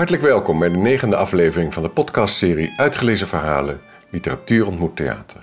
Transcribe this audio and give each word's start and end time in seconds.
Hartelijk 0.00 0.26
welkom 0.26 0.58
bij 0.58 0.68
de 0.68 0.76
negende 0.76 1.16
aflevering 1.16 1.74
van 1.74 1.82
de 1.82 1.90
podcastserie 1.90 2.72
Uitgelezen 2.76 3.28
Verhalen 3.28 3.80
Literatuur 4.10 4.66
ontmoet 4.66 4.96
theater. 4.96 5.40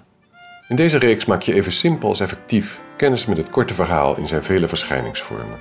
In 0.68 0.76
deze 0.76 0.98
reeks 0.98 1.26
maak 1.26 1.42
je 1.42 1.54
even 1.54 1.72
simpel 1.72 2.10
als 2.10 2.20
effectief 2.20 2.82
kennis 2.96 3.26
met 3.26 3.38
het 3.38 3.50
korte 3.50 3.74
verhaal 3.74 4.18
in 4.18 4.28
zijn 4.28 4.44
vele 4.44 4.68
verschijningsvormen. 4.68 5.60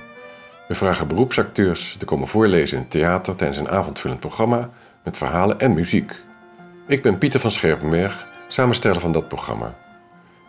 We 0.67 0.75
vragen 0.75 1.07
beroepsacteurs 1.07 1.95
te 1.97 2.05
komen 2.05 2.27
voorlezen 2.27 2.77
in 2.77 2.83
het 2.83 2.91
theater 2.91 3.35
tijdens 3.35 3.59
een 3.59 3.69
avondvullend 3.69 4.19
programma 4.19 4.69
met 5.03 5.17
verhalen 5.17 5.59
en 5.59 5.73
muziek. 5.73 6.23
Ik 6.87 7.01
ben 7.01 7.17
Pieter 7.17 7.39
van 7.39 7.51
Scherpenberg, 7.51 8.27
samensteller 8.47 8.99
van 8.99 9.11
dat 9.11 9.27
programma. 9.27 9.75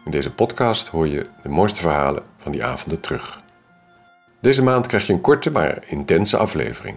In 0.05 0.11
deze 0.11 0.33
podcast 0.33 0.89
hoor 0.89 1.09
je 1.09 1.27
de 1.43 1.49
mooiste 1.49 1.81
verhalen 1.81 2.23
van 2.37 2.53
die 2.53 2.65
avonden 2.65 3.01
terug. 3.01 3.41
Deze 4.41 4.63
maand 4.63 4.87
krijg 4.87 5.07
je 5.07 5.13
een 5.13 5.21
korte 5.21 5.51
maar 5.51 5.83
intense 5.87 6.37
aflevering. 6.37 6.97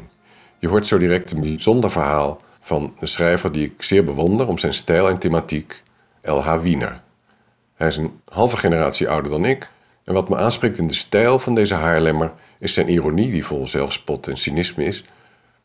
Je 0.61 0.67
hoort 0.67 0.87
zo 0.87 0.97
direct 0.97 1.31
een 1.31 1.41
bijzonder 1.41 1.91
verhaal 1.91 2.41
van 2.59 2.93
een 2.99 3.07
schrijver 3.07 3.51
die 3.51 3.65
ik 3.65 3.83
zeer 3.83 4.03
bewonder 4.03 4.47
om 4.47 4.57
zijn 4.57 4.73
stijl 4.73 5.09
en 5.09 5.17
thematiek, 5.17 5.83
L.H. 6.21 6.61
Wiener. 6.61 7.01
Hij 7.75 7.87
is 7.87 7.97
een 7.97 8.19
halve 8.29 8.57
generatie 8.57 9.09
ouder 9.09 9.31
dan 9.31 9.45
ik 9.45 9.69
en 10.03 10.13
wat 10.13 10.29
me 10.29 10.37
aanspreekt 10.37 10.77
in 10.77 10.87
de 10.87 10.93
stijl 10.93 11.39
van 11.39 11.55
deze 11.55 11.73
Haarlemmer 11.73 12.31
is 12.59 12.73
zijn 12.73 12.89
ironie 12.89 13.31
die 13.31 13.45
vol 13.45 13.67
zelfspot 13.67 14.27
en 14.27 14.37
cynisme 14.37 14.83
is, 14.83 15.03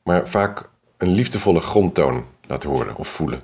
maar 0.03 0.29
vaak 0.29 0.69
een 0.97 1.09
liefdevolle 1.09 1.61
grondtoon 1.61 2.25
laat 2.47 2.63
horen 2.63 2.97
of 2.97 3.09
voelen. 3.09 3.43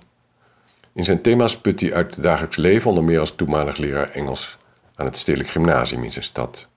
In 0.95 1.05
zijn 1.05 1.23
thema's 1.23 1.57
put 1.57 1.81
hij 1.81 1.95
uit 1.95 2.15
het 2.15 2.25
dagelijks 2.25 2.57
leven, 2.57 2.89
onder 2.89 3.05
meer 3.05 3.21
als 3.21 3.35
toenmalig 3.35 3.77
leraar 3.77 4.11
Engels 4.11 4.57
aan 4.95 5.07
het 5.07 5.17
Stedelijk 5.17 5.51
Gymnasium 5.51 6.05
in 6.05 6.13
zijn 6.13 6.25
stad. 6.25 6.69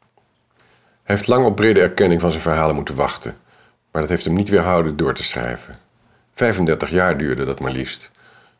Hij 1.03 1.15
heeft 1.15 1.27
lang 1.27 1.45
op 1.45 1.55
brede 1.55 1.81
erkenning 1.81 2.21
van 2.21 2.31
zijn 2.31 2.43
verhalen 2.43 2.75
moeten 2.75 2.95
wachten, 2.95 3.37
maar 3.95 4.03
dat 4.03 4.13
heeft 4.13 4.25
hem 4.25 4.35
niet 4.35 4.49
weerhouden 4.49 4.97
door 4.97 5.13
te 5.13 5.23
schrijven. 5.23 5.77
35 6.33 6.89
jaar 6.89 7.17
duurde 7.17 7.45
dat 7.45 7.59
maar 7.59 7.71
liefst. 7.71 8.11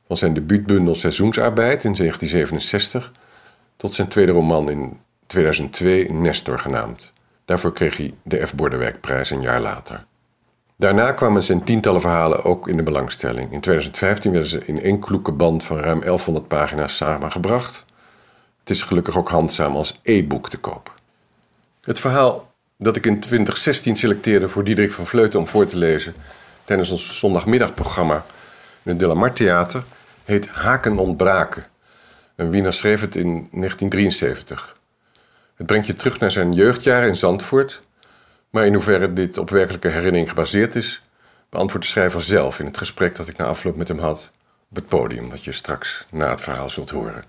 Van 0.07 0.17
zijn 0.17 0.33
debuutbundel 0.33 0.95
Seizoensarbeid 0.95 1.83
in 1.83 1.93
1967 1.93 3.11
tot 3.77 3.93
zijn 3.93 4.07
tweede 4.07 4.31
roman 4.31 4.69
in 4.69 4.99
2002 5.25 6.11
Nestor 6.11 6.59
genaamd. 6.59 7.13
Daarvoor 7.45 7.73
kreeg 7.73 7.97
hij 7.97 8.13
de 8.23 8.45
F. 8.45 8.53
Bordewijkprijs 8.53 9.29
een 9.29 9.41
jaar 9.41 9.61
later. 9.61 10.05
Daarna 10.75 11.11
kwamen 11.11 11.43
zijn 11.43 11.63
tientallen 11.63 12.01
verhalen 12.01 12.43
ook 12.43 12.67
in 12.67 12.77
de 12.77 12.83
belangstelling. 12.83 13.51
In 13.51 13.61
2015 13.61 14.31
werden 14.31 14.49
ze 14.49 14.65
in 14.65 14.81
één 14.81 14.99
kloeke 14.99 15.31
band 15.31 15.63
van 15.63 15.77
ruim 15.77 15.99
1100 15.99 16.47
pagina's 16.47 16.95
samengebracht. 16.95 17.85
Het 18.59 18.69
is 18.69 18.81
gelukkig 18.81 19.17
ook 19.17 19.29
handzaam 19.29 19.75
als 19.75 19.99
e-boek 20.03 20.49
te 20.49 20.57
koop. 20.57 20.93
Het 21.81 21.99
verhaal 21.99 22.53
dat 22.77 22.95
ik 22.95 23.05
in 23.05 23.19
2016 23.19 23.95
selecteerde 23.95 24.49
voor 24.49 24.63
Diederik 24.63 24.91
van 24.91 25.05
Vleuten 25.05 25.39
om 25.39 25.47
voor 25.47 25.65
te 25.65 25.77
lezen 25.77 26.15
tijdens 26.63 26.89
ons 26.89 27.19
zondagmiddagprogramma 27.19 28.25
in 28.83 28.91
het 28.91 28.99
De 28.99 29.31
Theater 29.33 29.83
heet 30.23 30.47
Haken 30.47 30.97
ontbraken. 30.97 31.65
Een 32.35 32.49
Wiener 32.49 32.73
schreef 32.73 33.01
het 33.01 33.15
in 33.15 33.27
1973. 33.51 34.77
Het 35.55 35.67
brengt 35.67 35.87
je 35.87 35.93
terug 35.93 36.19
naar 36.19 36.31
zijn 36.31 36.53
jeugdjaren 36.53 37.07
in 37.07 37.17
Zandvoort, 37.17 37.81
maar 38.49 38.65
in 38.65 38.73
hoeverre 38.73 39.13
dit 39.13 39.37
op 39.37 39.49
werkelijke 39.49 39.87
herinnering 39.87 40.29
gebaseerd 40.29 40.75
is, 40.75 41.01
beantwoordt 41.49 41.85
de 41.85 41.91
schrijver 41.91 42.21
zelf 42.21 42.59
in 42.59 42.65
het 42.65 42.77
gesprek 42.77 43.15
dat 43.15 43.27
ik 43.27 43.37
na 43.37 43.45
afloop 43.45 43.75
met 43.75 43.87
hem 43.87 43.99
had 43.99 44.31
op 44.69 44.75
het 44.75 44.87
podium, 44.87 45.29
dat 45.29 45.43
je 45.43 45.51
straks 45.51 46.05
na 46.11 46.29
het 46.29 46.41
verhaal 46.41 46.69
zult 46.69 46.89
horen. 46.89 47.23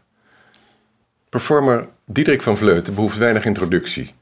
Performer 1.29 1.89
Diederik 2.05 2.43
van 2.43 2.57
Vleuten 2.57 2.95
behoeft 2.95 3.19
weinig 3.19 3.45
introductie. 3.45 4.15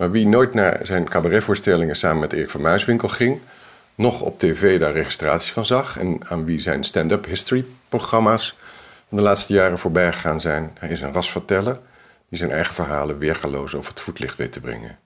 Maar 0.00 0.10
wie 0.10 0.26
nooit 0.26 0.54
naar 0.54 0.78
zijn 0.82 1.08
cabaretvoorstellingen 1.08 1.96
samen 1.96 2.20
met 2.20 2.32
Erik 2.32 2.50
van 2.50 2.60
Muiswinkel 2.60 3.08
ging, 3.08 3.40
nog 3.94 4.20
op 4.20 4.38
tv 4.38 4.78
daar 4.78 4.92
registratie 4.92 5.52
van 5.52 5.64
zag 5.64 5.98
en 5.98 6.20
aan 6.28 6.44
wie 6.44 6.60
zijn 6.60 6.84
stand-up 6.84 7.24
history 7.24 7.64
programma's 7.88 8.56
van 9.08 9.16
de 9.16 9.22
laatste 9.22 9.52
jaren 9.52 9.78
voorbij 9.78 10.12
gegaan 10.12 10.40
zijn, 10.40 10.70
hij 10.78 10.88
is 10.88 11.00
een 11.00 11.12
rasverteller 11.12 11.80
die 12.28 12.38
zijn 12.38 12.50
eigen 12.50 12.74
verhalen 12.74 13.18
weergaloos 13.18 13.74
over 13.74 13.90
het 13.90 14.00
voetlicht 14.00 14.36
weet 14.36 14.52
te 14.52 14.60
brengen. 14.60 14.98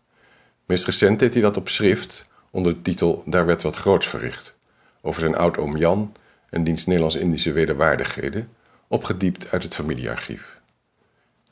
Meest 0.67 0.85
recent 0.85 1.19
deed 1.19 1.33
hij 1.33 1.43
dat 1.43 1.57
op 1.57 1.69
schrift 1.69 2.27
onder 2.51 2.73
de 2.73 2.83
titel 2.83 3.23
Daar 3.27 3.47
werd 3.47 3.63
wat 3.63 3.77
groots 3.77 4.09
verricht, 4.09 4.57
over 5.03 5.21
zijn 5.21 5.37
oud-oom 5.37 5.77
Jan 5.77 6.13
en 6.51 6.65
diens 6.65 6.87
Nederlands-Indische 6.87 7.53
wederwaardigheden, 7.53 8.49
opgediept 8.89 9.51
uit 9.51 9.63
het 9.63 9.75
familiearchief. 9.75 10.59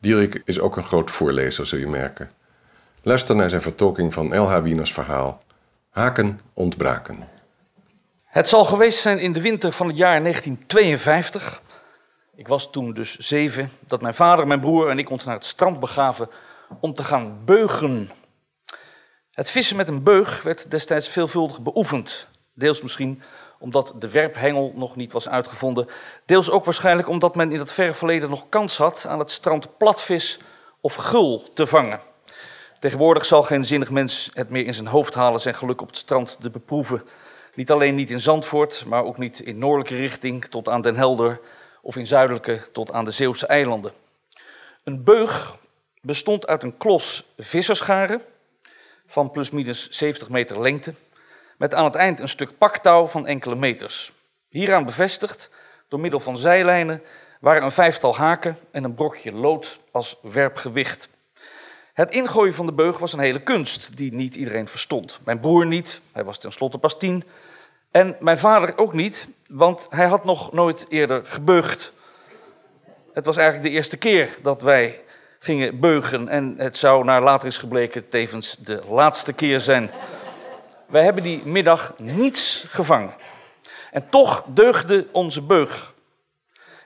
Dierik 0.01 0.43
is 0.45 0.61
ook 0.61 0.77
een 0.77 0.85
groot 0.85 1.11
voorlezer, 1.11 1.67
zul 1.67 1.79
je 1.79 1.89
merken. 1.89 2.31
Luister 3.05 3.37
naar 3.37 3.51
zijn 3.51 3.63
vertolking 3.63 4.13
van 4.13 4.39
L.H. 4.39 4.59
Wieners 4.59 4.93
verhaal 4.93 5.43
Haken 5.91 6.41
ontbraken. 6.53 7.29
Het 8.25 8.49
zal 8.49 8.65
geweest 8.65 8.99
zijn 8.99 9.19
in 9.19 9.33
de 9.33 9.41
winter 9.41 9.73
van 9.73 9.87
het 9.87 9.97
jaar 9.97 10.23
1952. 10.23 11.63
Ik 12.37 12.49
was 12.49 12.71
toen 12.71 12.93
dus 12.93 13.17
zeven, 13.17 13.71
dat 13.81 14.01
mijn 14.01 14.15
vader, 14.15 14.47
mijn 14.47 14.61
broer 14.61 14.89
en 14.91 14.99
ik 14.99 15.11
ons 15.11 15.25
naar 15.25 15.35
het 15.35 15.45
strand 15.45 15.81
begaven 15.81 16.29
om 16.81 16.95
te 16.95 17.05
gaan 17.05 17.45
beugen. 17.45 18.11
Het 19.31 19.51
vissen 19.51 19.77
met 19.77 19.89
een 19.89 20.03
beug 20.03 20.43
werd 20.43 20.71
destijds 20.71 21.09
veelvuldig 21.09 21.61
beoefend. 21.61 22.29
Deels 22.55 22.83
misschien 22.83 23.23
omdat 23.59 23.95
de 23.99 24.11
werphengel 24.11 24.73
nog 24.77 24.97
niet 24.97 25.13
was 25.13 25.29
uitgevonden. 25.29 25.89
Deels 26.27 26.51
ook 26.51 26.65
waarschijnlijk 26.65 27.09
omdat 27.09 27.35
men 27.35 27.53
in 27.53 27.59
het 27.59 27.73
verre 27.73 27.95
verleden 27.95 28.31
nog 28.31 28.49
kans 28.49 28.77
had 28.77 29.07
aan 29.09 29.19
het 29.19 29.31
strand 29.31 29.77
platvis 29.77 30.39
of 30.81 30.95
gul 30.95 31.51
te 31.55 31.67
vangen. 31.67 32.11
Tegenwoordig 32.83 33.25
zal 33.25 33.43
geen 33.43 33.65
zinnig 33.65 33.91
mens 33.91 34.31
het 34.35 34.51
meer 34.51 34.67
in 34.67 34.75
zijn 34.75 34.87
hoofd 34.87 35.15
halen 35.15 35.41
zijn 35.41 35.55
geluk 35.55 35.81
op 35.81 35.87
het 35.87 35.97
strand 35.97 36.37
te 36.41 36.51
beproeven. 36.51 37.03
Niet 37.55 37.71
alleen 37.71 37.95
niet 37.95 38.11
in 38.11 38.21
Zandvoort, 38.21 38.85
maar 38.87 39.05
ook 39.05 39.19
niet 39.19 39.41
in 39.41 39.59
noordelijke 39.59 39.97
richting 39.97 40.45
tot 40.45 40.69
aan 40.69 40.83
Den 40.83 40.97
Helder 40.97 41.41
of 41.83 41.97
in 41.97 42.07
zuidelijke 42.07 42.61
tot 42.73 42.93
aan 42.93 43.05
de 43.05 43.11
Zeeuwse 43.11 43.47
eilanden. 43.47 43.93
Een 44.85 45.05
beug 45.05 45.59
bestond 46.01 46.47
uit 46.47 46.63
een 46.63 46.77
klos 46.77 47.25
visserscharen 47.39 48.23
van 49.07 49.31
plusminus 49.31 49.89
70 49.91 50.29
meter 50.29 50.61
lengte, 50.61 50.95
met 51.57 51.75
aan 51.75 51.85
het 51.85 51.95
eind 51.95 52.21
een 52.21 52.29
stuk 52.29 52.59
paktouw 52.59 53.07
van 53.07 53.27
enkele 53.27 53.55
meters. 53.55 54.13
Hieraan 54.49 54.85
bevestigd 54.85 55.51
door 55.89 56.01
middel 56.01 56.21
van 56.21 56.37
zijlijnen 56.37 57.03
waren 57.41 57.63
een 57.63 57.73
vijftal 57.73 58.17
haken 58.17 58.57
en 58.71 58.85
een 58.85 58.95
brokje 58.95 59.33
lood 59.33 59.79
als 59.91 60.17
werpgewicht. 60.23 61.11
Het 61.93 62.11
ingooien 62.11 62.55
van 62.55 62.67
de 62.67 62.73
beug 62.73 62.99
was 62.99 63.13
een 63.13 63.19
hele 63.19 63.43
kunst 63.43 63.97
die 63.97 64.13
niet 64.13 64.35
iedereen 64.35 64.69
verstond. 64.69 65.21
Mijn 65.25 65.41
broer 65.41 65.67
niet, 65.67 66.01
hij 66.13 66.25
was 66.25 66.39
tenslotte 66.39 66.79
pas 66.79 66.99
tien. 66.99 67.25
En 67.91 68.17
mijn 68.21 68.39
vader 68.39 68.79
ook 68.79 68.93
niet, 68.93 69.29
want 69.49 69.87
hij 69.91 70.07
had 70.07 70.25
nog 70.25 70.53
nooit 70.53 70.87
eerder 70.89 71.27
gebeugd. 71.27 71.93
Het 73.13 73.27
was 73.27 73.37
eigenlijk 73.37 73.69
de 73.69 73.75
eerste 73.75 73.97
keer 73.97 74.37
dat 74.43 74.63
wij 74.63 75.01
gingen 75.39 75.81
beugen. 75.81 76.29
En 76.29 76.55
het 76.57 76.77
zou 76.77 77.05
naar 77.05 77.23
later 77.23 77.47
is 77.47 77.57
gebleken 77.57 78.09
tevens 78.09 78.57
de 78.57 78.83
laatste 78.89 79.33
keer 79.33 79.61
zijn. 79.61 79.91
Wij 80.87 81.05
hebben 81.05 81.23
die 81.23 81.43
middag 81.45 81.95
niets 81.99 82.65
gevangen. 82.69 83.15
En 83.91 84.09
toch 84.11 84.45
deugde 84.47 85.07
onze 85.11 85.43
beug. 85.43 85.95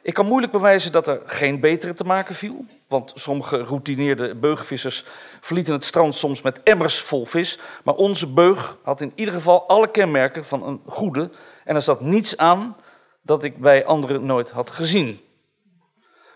Ik 0.06 0.14
kan 0.14 0.26
moeilijk 0.26 0.52
bewijzen 0.52 0.92
dat 0.92 1.08
er 1.08 1.22
geen 1.24 1.60
betere 1.60 1.94
te 1.94 2.04
maken 2.04 2.34
viel. 2.34 2.64
Want 2.88 3.12
sommige 3.14 3.62
routineerde 3.62 4.34
beugvissers 4.34 5.04
verlieten 5.40 5.74
het 5.74 5.84
strand 5.84 6.14
soms 6.14 6.42
met 6.42 6.62
emmers 6.62 7.00
vol 7.00 7.24
vis. 7.24 7.58
Maar 7.84 7.94
onze 7.94 8.26
beug 8.26 8.78
had 8.82 9.00
in 9.00 9.12
ieder 9.14 9.34
geval 9.34 9.68
alle 9.68 9.90
kenmerken 9.90 10.44
van 10.44 10.66
een 10.66 10.80
goede. 10.86 11.30
En 11.64 11.74
er 11.74 11.82
zat 11.82 12.00
niets 12.00 12.36
aan 12.36 12.76
dat 13.22 13.44
ik 13.44 13.58
bij 13.58 13.84
anderen 13.84 14.26
nooit 14.26 14.50
had 14.50 14.70
gezien. 14.70 15.20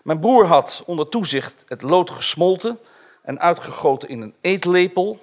Mijn 0.03 0.19
broer 0.19 0.45
had 0.45 0.83
onder 0.85 1.09
toezicht 1.09 1.63
het 1.67 1.81
lood 1.81 2.09
gesmolten 2.09 2.79
en 3.23 3.39
uitgegoten 3.39 4.09
in 4.09 4.21
een 4.21 4.35
eetlepel, 4.41 5.19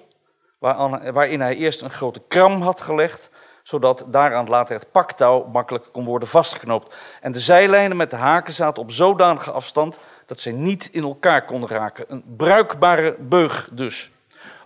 waarin 0.59 1.41
hij 1.41 1.55
eerst 1.55 1.81
een 1.81 1.91
grote 1.91 2.21
kram 2.27 2.61
had 2.61 2.81
gelegd, 2.81 3.29
zodat 3.69 4.05
daaraan 4.07 4.49
later 4.49 4.75
het 4.75 4.91
paktouw 4.91 5.45
makkelijk 5.51 5.89
kon 5.91 6.05
worden 6.05 6.27
vastgeknoopt. 6.27 6.95
En 7.21 7.31
de 7.31 7.39
zijlijnen 7.39 7.97
met 7.97 8.09
de 8.09 8.15
haken 8.15 8.53
zaten 8.53 8.83
op 8.83 8.91
zodanige 8.91 9.51
afstand 9.51 9.99
dat 10.25 10.39
ze 10.39 10.51
niet 10.51 10.89
in 10.91 11.03
elkaar 11.03 11.45
konden 11.45 11.69
raken. 11.69 12.05
Een 12.07 12.23
bruikbare 12.37 13.15
beug 13.19 13.69
dus. 13.71 14.11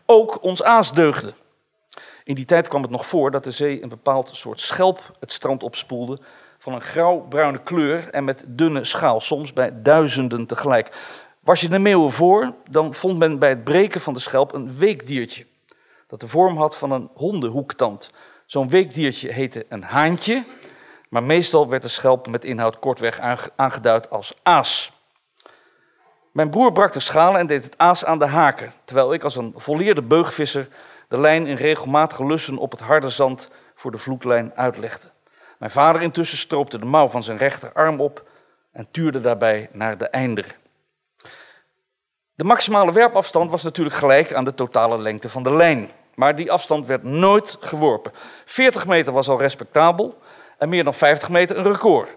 Ook 0.06 0.44
ons 0.44 0.64
aas 0.64 0.94
deugde. 0.94 1.34
In 2.24 2.36
die 2.36 2.46
tijd 2.46 2.68
kwam 2.68 2.82
het 2.82 2.92
nog 2.92 3.08
voor 3.08 3.32
dat 3.32 3.44
de 3.44 3.52
zee 3.52 3.84
een 3.84 3.90
bepaald 3.90 4.30
soort 4.32 4.60
schelp 4.60 5.16
het 5.20 5.32
strand 5.32 5.64
opspoelde 5.64 6.20
van 6.60 6.74
een 6.74 6.82
grauw-bruine 6.82 7.60
kleur 7.64 8.10
en 8.10 8.24
met 8.24 8.44
dunne 8.48 8.84
schaal, 8.84 9.22
soms 9.22 9.54
bij 9.54 9.82
duizenden 9.82 10.46
tegelijk. 10.46 10.92
Was 11.40 11.62
je 11.62 11.70
de 11.70 11.80
meeuwen 11.80 12.12
voor, 12.12 12.54
dan 12.70 12.94
vond 12.94 13.18
men 13.18 13.40
bij 13.40 13.50
het 13.50 13.64
breken 13.64 14.02
van 14.02 14.14
de 14.14 14.20
schelp 14.20 14.54
een 14.54 14.78
weekdiertje, 14.78 15.46
dat 16.08 16.20
de 16.20 16.28
vorm 16.28 16.58
had 16.58 16.78
van 16.78 16.92
een 16.92 17.10
hondenhoektand. 17.14 18.12
Zo'n 18.54 18.70
weekdiertje 18.70 19.32
heette 19.32 19.66
een 19.70 19.84
haantje, 19.84 20.44
maar 21.10 21.24
meestal 21.24 21.70
werd 21.70 21.82
de 21.82 21.88
schelp 21.88 22.28
met 22.28 22.46
inhoud 22.46 22.80
kortweg 22.80 23.20
aangeduid 23.56 24.10
als 24.10 24.34
aas. 24.44 24.92
Mijn 26.32 26.50
broer 26.50 26.72
brak 26.72 26.94
de 26.94 27.00
schalen 27.00 27.40
en 27.40 27.48
deed 27.48 27.64
het 27.64 27.78
aas 27.78 28.06
aan 28.06 28.20
de 28.20 28.26
haken, 28.26 28.74
terwijl 28.86 29.14
ik 29.14 29.24
als 29.24 29.36
een 29.36 29.54
volleerde 29.56 30.02
beugvisser 30.02 30.68
de 31.08 31.20
lijn 31.20 31.48
in 31.48 31.56
regelmatige 31.56 32.26
lussen 32.26 32.58
op 32.58 32.72
het 32.72 32.80
harde 32.80 33.10
zand 33.10 33.50
voor 33.76 33.92
de 33.92 33.98
vloedlijn 33.98 34.52
uitlegde. 34.56 35.08
Mijn 35.60 35.72
vader 35.72 36.02
intussen 36.02 36.38
stroopte 36.38 36.80
de 36.80 36.86
mouw 36.86 37.08
van 37.08 37.24
zijn 37.24 37.38
rechterarm 37.38 38.02
op 38.02 38.30
en 38.72 38.88
tuurde 38.92 39.22
daarbij 39.22 39.70
naar 39.72 39.98
de 39.98 40.08
einder. 40.08 40.58
De 42.36 42.44
maximale 42.44 42.92
werpafstand 42.92 43.52
was 43.52 43.64
natuurlijk 43.64 43.96
gelijk 43.96 44.34
aan 44.34 44.44
de 44.44 44.54
totale 44.54 44.98
lengte 44.98 45.30
van 45.30 45.44
de 45.44 45.54
lijn. 45.54 45.90
Maar 46.16 46.36
die 46.36 46.52
afstand 46.52 46.86
werd 46.86 47.04
nooit 47.04 47.58
geworpen. 47.60 48.12
40 48.46 48.88
meter 48.88 49.14
was 49.14 49.30
al 49.30 49.40
respectabel 49.40 50.18
en 50.58 50.70
meer 50.70 50.84
dan 50.84 50.94
50 50.94 51.30
meter 51.30 51.58
een 51.58 51.72
record. 51.72 52.10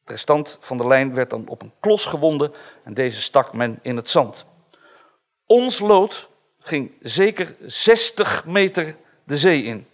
Het 0.00 0.10
restant 0.10 0.58
van 0.60 0.76
de 0.76 0.86
lijn 0.86 1.14
werd 1.14 1.30
dan 1.30 1.48
op 1.48 1.62
een 1.62 1.72
klos 1.80 2.06
gewonden 2.06 2.52
en 2.84 2.94
deze 2.94 3.20
stak 3.20 3.52
men 3.52 3.78
in 3.82 3.96
het 3.96 4.10
zand. 4.10 4.46
Ons 5.46 5.78
lood 5.78 6.28
ging 6.58 6.92
zeker 7.00 7.56
60 7.60 8.44
meter 8.46 8.96
de 9.24 9.38
zee 9.38 9.62
in. 9.62 9.88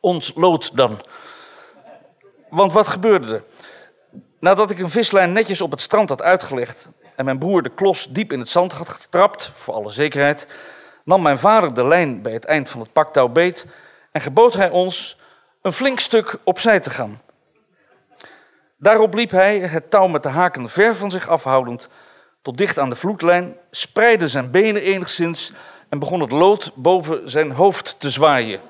Ons 0.00 0.32
lood 0.34 0.76
dan. 0.76 1.02
Want 2.50 2.72
wat 2.72 2.86
gebeurde 2.86 3.34
er? 3.34 3.44
Nadat 4.38 4.70
ik 4.70 4.78
een 4.78 4.90
vislijn 4.90 5.32
netjes 5.32 5.60
op 5.60 5.70
het 5.70 5.80
strand 5.80 6.08
had 6.08 6.22
uitgelegd 6.22 6.88
en 7.16 7.24
mijn 7.24 7.38
broer 7.38 7.62
de 7.62 7.74
klos 7.74 8.06
diep 8.06 8.32
in 8.32 8.38
het 8.38 8.48
zand 8.48 8.72
had 8.72 8.88
getrapt, 8.88 9.50
voor 9.54 9.74
alle 9.74 9.90
zekerheid, 9.90 10.46
nam 11.04 11.22
mijn 11.22 11.38
vader 11.38 11.74
de 11.74 11.84
lijn 11.84 12.22
bij 12.22 12.32
het 12.32 12.44
eind 12.44 12.70
van 12.70 12.80
het 12.80 12.92
paktouw 12.92 13.28
beet 13.28 13.66
en 14.12 14.20
gebood 14.20 14.54
hij 14.54 14.70
ons 14.70 15.16
een 15.62 15.72
flink 15.72 16.00
stuk 16.00 16.38
opzij 16.44 16.80
te 16.80 16.90
gaan. 16.90 17.20
Daarop 18.76 19.14
liep 19.14 19.30
hij, 19.30 19.58
het 19.58 19.90
touw 19.90 20.06
met 20.06 20.22
de 20.22 20.28
haken 20.28 20.68
ver 20.68 20.96
van 20.96 21.10
zich 21.10 21.28
afhoudend, 21.28 21.88
tot 22.42 22.56
dicht 22.56 22.78
aan 22.78 22.90
de 22.90 22.96
vloedlijn, 22.96 23.56
spreidde 23.70 24.28
zijn 24.28 24.50
benen 24.50 24.82
enigszins 24.82 25.52
en 25.88 25.98
begon 25.98 26.20
het 26.20 26.30
lood 26.30 26.72
boven 26.74 27.30
zijn 27.30 27.50
hoofd 27.50 28.00
te 28.00 28.10
zwaaien. 28.10 28.60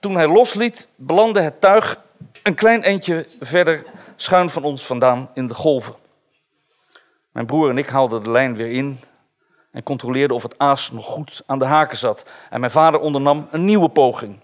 Toen 0.00 0.16
hij 0.16 0.28
losliet, 0.28 0.88
belandde 0.94 1.40
het 1.40 1.60
tuig 1.60 2.00
een 2.42 2.54
klein 2.54 2.82
eindje 2.82 3.26
verder 3.40 3.84
schuin 4.16 4.50
van 4.50 4.64
ons 4.64 4.86
vandaan 4.86 5.30
in 5.34 5.46
de 5.46 5.54
golven. 5.54 5.94
Mijn 7.32 7.46
broer 7.46 7.70
en 7.70 7.78
ik 7.78 7.88
haalden 7.88 8.24
de 8.24 8.30
lijn 8.30 8.56
weer 8.56 8.70
in 8.70 9.00
en 9.76 9.82
controleerden 9.82 10.36
of 10.36 10.42
het 10.42 10.58
aas 10.58 10.90
nog 10.90 11.04
goed 11.04 11.42
aan 11.46 11.58
de 11.58 11.64
haken 11.64 11.96
zat. 11.96 12.24
En 12.50 12.60
mijn 12.60 12.72
vader 12.72 13.00
ondernam 13.00 13.48
een 13.50 13.64
nieuwe 13.64 13.88
poging, 13.88 14.40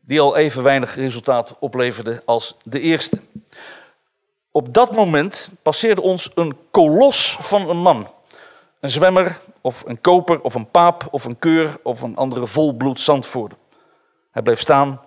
die 0.00 0.20
al 0.20 0.36
even 0.36 0.62
weinig 0.62 0.94
resultaat 0.94 1.56
opleverde 1.58 2.22
als 2.24 2.56
de 2.62 2.80
eerste. 2.80 3.20
Op 4.50 4.74
dat 4.74 4.94
moment 4.94 5.48
passeerde 5.62 6.00
ons 6.00 6.30
een 6.34 6.56
kolos 6.70 7.38
van 7.40 7.68
een 7.68 7.76
man. 7.76 8.08
Een 8.80 8.90
zwemmer, 8.90 9.38
of 9.60 9.82
een 9.86 10.00
koper, 10.00 10.40
of 10.40 10.54
een 10.54 10.70
paap, 10.70 11.08
of 11.10 11.24
een 11.24 11.38
keur, 11.38 11.78
of 11.82 12.02
een 12.02 12.16
andere 12.16 12.46
volbloed 12.46 13.00
zandvoerder. 13.00 13.58
Hij 14.30 14.42
bleef 14.42 14.60
staan 14.60 15.00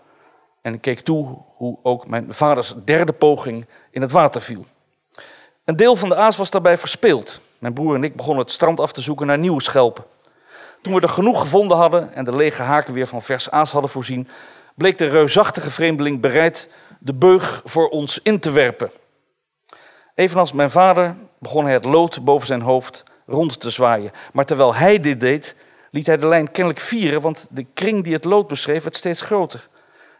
en 0.62 0.80
keek 0.80 1.00
toe 1.00 1.38
hoe 1.56 1.80
ook 1.84 2.08
mijn 2.08 2.34
vaders 2.34 2.74
derde 2.86 3.14
poging 3.14 3.68
in 3.92 4.02
het 4.02 4.12
water 4.12 4.42
viel. 4.42 4.66
Een 5.66 5.76
deel 5.76 5.96
van 5.96 6.10
de 6.10 6.16
aas 6.16 6.38
was 6.38 6.50
daarbij 6.50 6.78
verspeeld. 6.78 7.42
Mijn 7.60 7.74
broer 7.74 7.96
en 7.96 8.04
ik 8.04 8.16
begonnen 8.16 8.44
het 8.44 8.54
strand 8.54 8.80
af 8.80 8.92
te 8.92 9.02
zoeken 9.02 9.28
naar 9.28 9.38
nieuwe 9.38 9.62
schelpen. 9.62 10.04
Toen 10.82 10.94
we 10.94 11.02
er 11.02 11.10
genoeg 11.10 11.40
gevonden 11.40 11.78
hadden 11.78 12.14
en 12.14 12.26
de 12.26 12.36
lege 12.36 12.62
haken 12.62 12.94
weer 12.94 13.08
van 13.08 13.22
vers 13.22 13.52
aas 13.52 13.72
hadden 13.72 13.90
voorzien, 13.90 14.28
bleek 14.76 14.98
de 14.98 15.06
reusachtige 15.06 15.72
vreemdeling 15.72 16.22
bereid 16.22 16.70
de 17.00 17.14
beug 17.14 17.62
voor 17.66 17.90
ons 17.90 18.20
in 18.22 18.40
te 18.40 18.52
werpen. 18.52 18.92
Evenals 20.16 20.54
mijn 20.54 20.72
vader 20.72 21.16
begon 21.40 21.64
hij 21.64 21.74
het 21.74 21.86
lood 21.86 22.24
boven 22.24 22.48
zijn 22.48 22.62
hoofd 22.62 23.04
rond 23.26 23.60
te 23.60 23.70
zwaaien. 23.70 24.12
Maar 24.34 24.46
terwijl 24.46 24.76
hij 24.76 25.00
dit 25.00 25.20
deed, 25.20 25.56
liet 25.92 26.08
hij 26.08 26.18
de 26.18 26.28
lijn 26.28 26.52
kennelijk 26.52 26.84
vieren, 26.84 27.22
want 27.22 27.48
de 27.50 27.66
kring 27.74 28.04
die 28.04 28.14
het 28.14 28.26
lood 28.26 28.48
beschreef 28.48 28.84
werd 28.84 28.96
steeds 28.96 29.22
groter. 29.22 29.68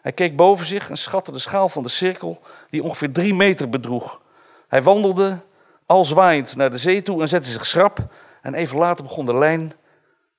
Hij 0.02 0.12
keek 0.12 0.36
boven 0.36 0.66
zich 0.66 0.90
en 0.90 0.98
schatte 0.98 1.32
de 1.32 1.40
schaal 1.40 1.70
van 1.70 1.84
de 1.84 1.90
cirkel, 1.90 2.42
die 2.70 2.84
ongeveer 2.84 3.12
drie 3.12 3.34
meter 3.34 3.70
bedroeg. 3.70 4.22
Hij 4.68 4.84
wandelde 4.84 5.40
al 5.90 6.04
zwaaiend 6.04 6.56
naar 6.56 6.72
de 6.72 6.78
zee 6.78 7.02
toe 7.02 7.22
en 7.22 7.28
zette 7.28 7.50
zich 7.50 7.66
schrap. 7.66 8.00
En 8.42 8.54
even 8.54 8.78
later 8.78 9.04
begon 9.04 9.26
de 9.26 9.38
lijn 9.38 9.74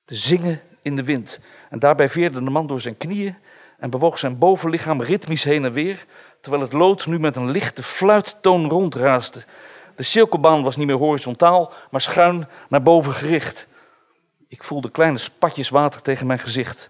te 0.05 0.15
zingen 0.15 0.61
in 0.81 0.95
de 0.95 1.03
wind. 1.03 1.39
En 1.69 1.79
daarbij 1.79 2.09
veerde 2.09 2.43
de 2.43 2.49
man 2.49 2.67
door 2.67 2.81
zijn 2.81 2.97
knieën 2.97 3.35
en 3.79 3.89
bewoog 3.89 4.17
zijn 4.17 4.37
bovenlichaam 4.37 5.01
ritmisch 5.01 5.43
heen 5.43 5.65
en 5.65 5.71
weer, 5.71 6.05
terwijl 6.41 6.63
het 6.63 6.73
lood 6.73 7.05
nu 7.05 7.19
met 7.19 7.35
een 7.35 7.49
lichte 7.49 7.83
fluittoon 7.83 8.69
rondraasde. 8.69 9.43
De 9.95 10.03
cirkelbaan 10.03 10.63
was 10.63 10.75
niet 10.75 10.87
meer 10.87 10.95
horizontaal, 10.95 11.73
maar 11.89 12.01
schuin 12.01 12.47
naar 12.69 12.81
boven 12.81 13.13
gericht. 13.13 13.67
Ik 14.47 14.63
voelde 14.63 14.91
kleine 14.91 15.17
spatjes 15.17 15.69
water 15.69 16.01
tegen 16.01 16.27
mijn 16.27 16.39
gezicht. 16.39 16.89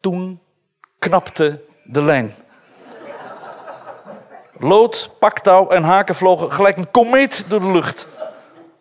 Toen 0.00 0.40
knapte 0.98 1.64
de 1.84 2.02
lijn. 2.02 2.34
Lood, 4.58 5.10
paktouw 5.18 5.68
en 5.68 5.82
haken 5.82 6.14
vlogen 6.14 6.52
gelijk 6.52 6.76
een 6.76 6.90
komeet 6.90 7.44
door 7.48 7.60
de 7.60 7.70
lucht. 7.70 8.08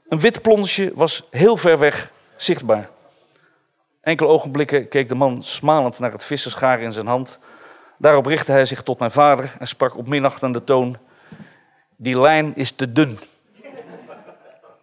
Een 0.07 0.19
wit 0.19 0.41
plonsje 0.41 0.91
was 0.93 1.27
heel 1.31 1.57
ver 1.57 1.79
weg 1.79 2.11
zichtbaar. 2.35 2.89
Enkele 4.01 4.29
ogenblikken 4.29 4.87
keek 4.87 5.09
de 5.09 5.15
man 5.15 5.43
smalend 5.43 5.99
naar 5.99 6.11
het 6.11 6.25
vissenschaar 6.25 6.81
in 6.81 6.91
zijn 6.91 7.07
hand. 7.07 7.39
Daarop 7.97 8.25
richtte 8.25 8.51
hij 8.51 8.65
zich 8.65 8.83
tot 8.83 8.99
mijn 8.99 9.11
vader 9.11 9.55
en 9.59 9.67
sprak 9.67 9.97
op 9.97 10.07
minachtende 10.07 10.63
toon: 10.63 10.97
Die 11.95 12.19
lijn 12.19 12.55
is 12.55 12.71
te 12.71 12.91
dun. 12.91 13.19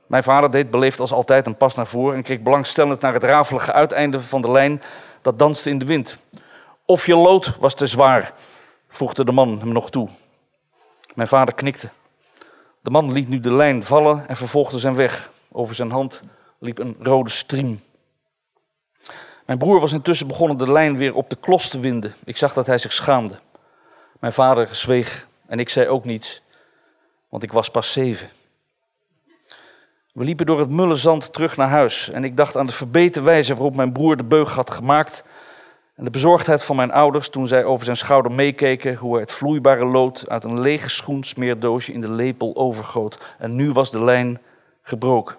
Mijn 0.07 0.23
vader 0.23 0.51
deed 0.51 0.71
beleefd 0.71 1.01
als 1.01 1.13
altijd 1.13 1.47
een 1.47 1.57
pas 1.57 1.75
naar 1.75 1.87
voren 1.87 2.17
en 2.17 2.23
keek 2.23 2.45
belangstellend 2.45 3.01
naar 3.01 3.13
het 3.13 3.25
rafelige 3.25 3.73
uiteinde 3.73 4.21
van 4.21 4.43
de 4.43 4.51
lijn 4.51 4.83
dat 5.23 5.39
danste 5.39 5.71
in 5.71 5.79
de 5.79 5.85
wind. 5.85 6.19
Of 6.87 7.07
je 7.07 7.17
lood 7.17 7.57
was 7.59 7.75
te 7.75 7.87
zwaar, 7.87 8.33
voegde 8.89 9.25
de 9.25 9.33
man 9.33 9.59
hem 9.59 9.73
nog 9.73 9.91
toe. 9.91 10.09
Mijn 11.15 11.29
vader 11.29 11.55
knikte. 11.55 11.89
De 12.81 12.91
man 12.91 13.13
liet 13.13 13.29
nu 13.29 13.41
de 13.41 13.53
lijn 13.53 13.85
vallen 13.85 14.29
en 14.29 14.37
vervolgde 14.37 14.79
zijn 14.79 14.95
weg. 14.95 15.31
Over 15.53 15.75
zijn 15.75 15.91
hand 15.91 16.21
liep 16.59 16.79
een 16.79 16.97
rode 17.01 17.31
striem. 17.31 17.83
Mijn 19.47 19.59
broer 19.59 19.81
was 19.81 19.93
intussen 19.93 20.27
begonnen 20.27 20.57
de 20.59 20.73
lijn 20.73 20.97
weer 20.97 21.15
op 21.15 21.31
de 21.31 21.37
klos 21.37 21.69
te 21.69 21.81
winden. 21.81 22.15
Ik 22.25 22.37
zag 22.37 22.53
dat 22.53 22.67
hij 22.67 22.79
zich 22.79 22.93
schaamde. 22.93 23.39
Mijn 24.21 24.33
vader 24.33 24.75
zweeg 24.75 25.29
en 25.47 25.59
ik 25.59 25.69
zei 25.69 25.89
ook 25.89 26.05
niets, 26.05 26.43
want 27.29 27.43
ik 27.43 27.53
was 27.53 27.71
pas 27.71 27.93
zeven. 27.93 28.29
We 30.13 30.25
liepen 30.25 30.47
door 30.47 30.59
het 30.59 30.71
mulle 30.71 30.95
zand 30.95 31.33
terug 31.33 31.57
naar 31.57 31.69
huis 31.69 32.11
en 32.11 32.25
ik 32.25 32.37
dacht 32.37 32.57
aan 32.57 32.67
de 32.67 32.73
verbeten 32.73 33.25
wijze 33.25 33.55
waarop 33.55 33.77
mijn 33.77 33.93
broer 33.93 34.17
de 34.17 34.25
beug 34.25 34.53
had 34.53 34.71
gemaakt 34.71 35.25
en 36.03 36.09
de 36.09 36.15
bezorgdheid 36.15 36.65
van 36.65 36.77
mijn 36.77 36.93
ouders 36.93 37.29
toen 37.29 37.47
zij 37.47 37.65
over 37.65 37.85
zijn 37.85 37.97
schouder 37.97 38.33
meekeken 38.33 38.95
hoe 38.95 39.13
hij 39.13 39.21
het 39.21 39.33
vloeibare 39.33 39.85
lood 39.85 40.25
uit 40.29 40.45
een 40.45 40.61
lege 40.61 40.91
schoensmeerdoosje 40.91 41.93
in 41.93 42.01
de 42.01 42.11
lepel 42.11 42.57
overgoot. 42.57 43.19
En 43.39 43.55
nu 43.55 43.73
was 43.73 43.91
de 43.91 44.05
lijn 44.05 44.41
gebroken. 44.83 45.37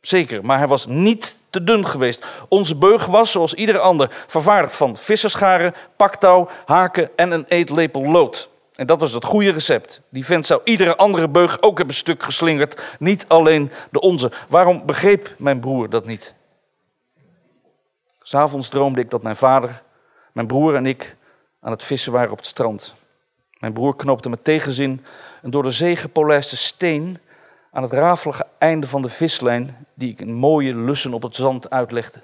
Zeker, 0.00 0.44
maar 0.44 0.58
hij 0.58 0.66
was 0.66 0.86
niet 0.86 1.38
te 1.50 1.64
dun 1.64 1.86
geweest. 1.86 2.26
Onze 2.48 2.76
beug 2.76 3.06
was, 3.06 3.32
zoals 3.32 3.54
iedere 3.54 3.78
ander, 3.78 4.24
vervaardigd 4.26 4.76
van 4.76 4.96
visserscharen, 4.96 5.74
paktouw, 5.96 6.48
haken 6.66 7.10
en 7.16 7.30
een 7.30 7.44
eetlepel 7.48 8.02
lood. 8.02 8.48
En 8.74 8.86
dat 8.86 9.00
was 9.00 9.12
het 9.12 9.24
goede 9.24 9.50
recept. 9.50 10.00
Die 10.08 10.24
vent 10.24 10.46
zou 10.46 10.60
iedere 10.64 10.96
andere 10.96 11.28
beug 11.28 11.62
ook 11.62 11.76
hebben 11.78 11.94
stuk 11.94 12.22
geslingerd, 12.22 12.96
niet 12.98 13.24
alleen 13.28 13.70
de 13.90 14.00
onze. 14.00 14.30
Waarom 14.48 14.82
begreep 14.86 15.34
mijn 15.38 15.60
broer 15.60 15.90
dat 15.90 16.06
niet? 16.06 16.34
S'avonds 18.22 18.68
droomde 18.68 19.00
ik 19.00 19.10
dat 19.10 19.22
mijn 19.22 19.36
vader, 19.36 19.82
mijn 20.38 20.50
broer 20.50 20.74
en 20.74 20.86
ik 20.86 21.16
aan 21.60 21.70
het 21.70 21.84
vissen 21.84 22.12
waren 22.12 22.30
op 22.30 22.36
het 22.36 22.46
strand. 22.46 22.94
Mijn 23.58 23.72
broer 23.72 23.96
knoopte 23.96 24.28
met 24.28 24.44
tegenzin 24.44 25.04
een 25.42 25.50
door 25.50 25.62
de 25.62 25.70
zee 25.70 25.96
gepolijste 25.96 26.56
steen 26.56 27.18
aan 27.72 27.82
het 27.82 27.92
rafelige 27.92 28.46
einde 28.58 28.86
van 28.86 29.02
de 29.02 29.08
vislijn, 29.08 29.86
die 29.94 30.10
ik 30.10 30.20
in 30.20 30.32
mooie 30.32 30.74
lussen 30.74 31.12
op 31.12 31.22
het 31.22 31.34
zand 31.34 31.70
uitlegde. 31.70 32.20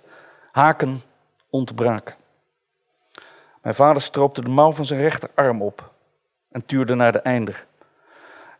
Haken 0.53 1.03
ontbraken. 1.51 2.15
Mijn 3.63 3.75
vader 3.75 4.03
stroopte 4.03 4.43
de 4.43 4.49
mouw 4.49 4.73
van 4.73 4.85
zijn 4.85 5.01
rechterarm 5.01 5.63
op 5.63 5.93
en 6.51 6.67
tuurde 6.67 6.95
naar 6.95 7.13
de 7.13 7.21
einder. 7.21 7.67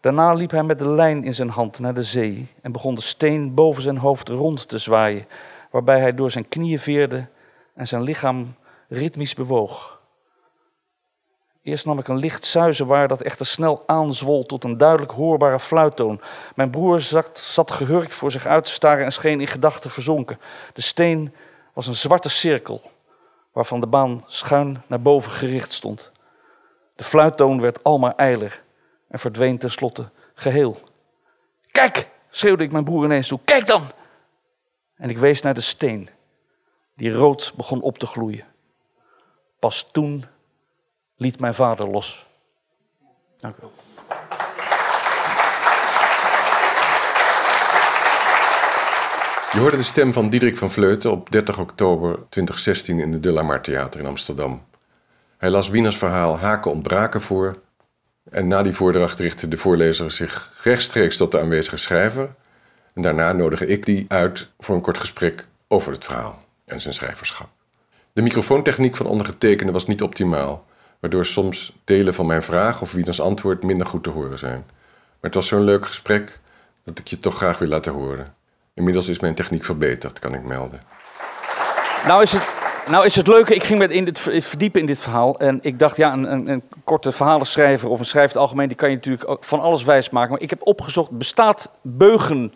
Daarna 0.01 0.33
liep 0.33 0.51
hij 0.51 0.63
met 0.63 0.79
de 0.79 0.89
lijn 0.89 1.25
in 1.25 1.35
zijn 1.35 1.51
hand 1.51 1.79
naar 1.79 1.95
de 1.95 2.03
zee 2.03 2.49
en 2.63 2.73
begon 2.73 2.95
de 2.95 3.01
steen 3.01 3.55
boven 3.55 3.83
zijn 3.83 3.99
hoofd 3.99 4.29
rond 4.29 4.69
te 4.69 4.79
zwaaien, 4.79 5.27
waarbij 5.71 6.01
hij 6.01 6.15
door 6.15 6.31
zijn 6.31 6.49
knieën 6.49 6.79
veerde 6.79 7.27
en 7.75 7.87
zijn 7.87 8.03
lichaam 8.03 8.55
ritmisch 8.89 9.35
bewoog. 9.35 10.03
Eerst 11.65 11.87
nam 11.87 11.99
ik 11.99 12.09
een 12.09 12.19
licht 12.19 12.45
zuizen 12.45 12.87
waar 12.87 13.09
dat 13.09 13.23
echter 13.23 13.47
snel 13.47 13.83
aanzwol 13.87 14.47
tot 14.47 14.65
een 14.65 14.77
duidelijk 14.77 15.13
hoorbare 15.13 15.61
fluittoon. 15.61 16.21
Mijn 16.55 16.71
broer 16.71 17.01
zat, 17.01 17.39
zat 17.39 17.71
gehurkt 17.71 18.15
voor 18.15 18.31
zich 18.31 18.47
uit 18.47 18.65
te 18.65 18.71
staren 18.71 19.05
en 19.05 19.13
scheen 19.13 19.41
in 19.41 19.47
gedachten 19.47 19.91
verzonken. 19.91 20.41
De 20.73 20.81
steen 20.81 21.35
was 21.73 21.87
een 21.87 21.95
zwarte 21.95 22.29
cirkel, 22.29 22.83
waarvan 23.53 23.81
de 23.81 23.87
baan 23.87 24.25
schuin 24.27 24.83
naar 24.87 25.01
boven 25.01 25.33
gericht 25.33 25.73
stond. 25.73 26.13
De 26.97 27.05
fluittoon 27.05 27.61
werd 27.61 27.83
almaar 27.83 28.15
eiler 28.17 28.63
en 29.09 29.19
verdween 29.19 29.59
tenslotte 29.59 30.09
geheel. 30.35 30.79
Kijk, 31.71 32.09
schreeuwde 32.31 32.65
ik 32.65 32.73
mijn 32.73 32.85
broer 32.85 33.05
ineens 33.05 33.29
toe, 33.29 33.41
kijk 33.45 33.67
dan! 33.67 33.83
En 34.97 35.11
ik 35.11 35.19
wees 35.19 35.43
naar 35.43 35.55
de 35.55 35.61
steen, 35.61 36.09
die 36.97 37.13
rood 37.13 37.53
begon 37.57 37.81
op 37.81 37.99
te 37.99 38.07
gloeien. 38.07 38.54
Pas 39.65 39.89
toen 39.93 40.25
liet 41.17 41.41
mijn 41.41 41.55
vader 41.55 41.89
los. 41.89 42.27
Dank 43.37 43.57
u 43.57 43.61
wel. 43.61 43.73
Je 49.53 49.59
hoorde 49.59 49.77
de 49.77 49.83
stem 49.83 50.13
van 50.13 50.29
Diederik 50.29 50.57
van 50.57 50.71
Vleuten 50.71 51.11
op 51.11 51.31
30 51.31 51.59
oktober 51.59 52.15
2016 52.29 52.99
in 52.99 53.11
de 53.11 53.21
De 53.21 53.31
La 53.31 53.43
Mar 53.43 53.61
Theater 53.63 54.01
in 54.01 54.07
Amsterdam. 54.07 54.65
Hij 55.39 55.51
las 55.51 55.69
Wieners 55.69 55.97
verhaal 55.97 56.39
Haken 56.39 56.71
ontbraken 56.71 57.21
voor. 57.21 57.63
En 58.31 58.49
na 58.49 58.63
die 58.63 58.75
voordracht 58.75 59.19
richtte 59.19 59.49
de 59.49 59.59
voorlezer 59.59 60.11
zich 60.11 60.53
rechtstreeks 60.63 61.17
tot 61.17 61.31
de 61.31 61.41
aanwezige 61.41 61.77
schrijver. 61.77 62.35
En 62.95 63.03
daarna 63.03 63.33
nodigde 63.33 63.67
ik 63.67 63.85
die 63.85 64.05
uit 64.09 64.49
voor 64.59 64.75
een 64.75 64.81
kort 64.81 64.99
gesprek 64.99 65.47
over 65.69 65.93
het 65.93 66.05
verhaal 66.05 66.45
en 66.65 66.81
zijn 66.81 66.95
schrijverschap. 66.95 67.64
De 68.15 68.23
microfoontechniek 68.23 68.97
van 68.97 69.07
ondergetekende 69.07 69.73
was 69.73 69.87
niet 69.87 70.03
optimaal, 70.03 70.65
waardoor 71.01 71.27
soms 71.27 71.73
delen 71.85 72.15
van 72.15 72.27
mijn 72.27 72.43
vraag 72.43 72.81
of 72.81 72.93
Wieners 72.93 73.21
antwoord 73.21 73.63
minder 73.63 73.87
goed 73.87 74.03
te 74.03 74.11
horen 74.11 74.39
zijn. 74.39 74.65
Maar 74.67 75.21
het 75.21 75.35
was 75.35 75.47
zo'n 75.47 75.65
leuk 75.65 75.87
gesprek 75.87 76.41
dat 76.85 76.99
ik 76.99 77.07
je 77.07 77.19
toch 77.19 77.37
graag 77.37 77.59
wil 77.59 77.69
laten 77.69 77.93
horen. 77.93 78.35
Inmiddels 78.75 79.09
is 79.09 79.19
mijn 79.19 79.35
techniek 79.35 79.65
verbeterd, 79.65 80.19
kan 80.19 80.35
ik 80.35 80.43
melden. 80.43 80.81
Nou 82.07 82.23
is 82.23 82.33
het, 82.33 82.47
nou 82.91 83.07
is 83.07 83.17
het 83.17 83.27
leuke, 83.27 83.55
ik 83.55 83.65
ging 83.65 83.79
met 83.79 83.91
in 83.91 84.05
dit, 84.05 84.19
verdiepen 84.19 84.81
in 84.81 84.87
dit 84.87 84.99
verhaal. 84.99 85.39
En 85.39 85.59
ik 85.63 85.79
dacht, 85.79 85.97
ja, 85.97 86.13
een, 86.13 86.33
een, 86.33 86.49
een 86.49 86.63
korte 86.85 87.13
verhalenschrijver 87.13 87.89
of 87.89 87.99
een 87.99 88.07
schrijver 88.07 88.39
algemeen, 88.39 88.69
die 88.69 88.77
kan 88.77 88.91
je 88.91 88.95
natuurlijk 88.95 89.37
van 89.41 89.61
alles 89.61 89.85
wijs 89.85 90.11
maken. 90.11 90.31
Maar 90.31 90.41
ik 90.41 90.51
heb 90.51 90.67
opgezocht, 90.67 91.11
bestaat 91.11 91.71
beugen, 91.83 92.53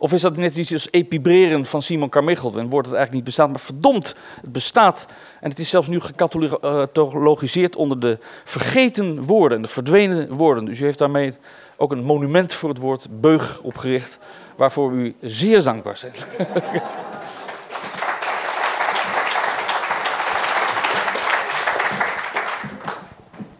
of 0.00 0.12
is 0.12 0.20
dat 0.20 0.36
net 0.36 0.56
iets 0.56 0.72
als 0.72 0.88
epibreren 0.90 1.66
van 1.66 1.82
Simon 1.82 2.08
Carmichael? 2.08 2.56
Een 2.56 2.70
woord 2.70 2.84
dat 2.84 2.94
eigenlijk 2.94 3.12
niet 3.12 3.24
bestaat, 3.24 3.48
maar 3.48 3.60
verdomd, 3.60 4.14
het 4.40 4.52
bestaat. 4.52 5.06
En 5.40 5.50
het 5.50 5.58
is 5.58 5.68
zelfs 5.68 5.88
nu 5.88 6.00
gecatalogiseerd 6.00 7.76
onder 7.76 8.00
de 8.00 8.18
vergeten 8.44 9.22
woorden, 9.22 9.62
de 9.62 9.68
verdwenen 9.68 10.32
woorden. 10.32 10.64
Dus 10.64 10.80
u 10.80 10.84
heeft 10.84 10.98
daarmee 10.98 11.32
ook 11.76 11.92
een 11.92 12.04
monument 12.04 12.54
voor 12.54 12.68
het 12.68 12.78
woord 12.78 13.06
beug 13.20 13.60
opgericht 13.62 14.18
waarvoor 14.56 14.92
u 14.92 15.14
zeer 15.20 15.62
dankbaar 15.62 15.96
zijn. 15.96 16.12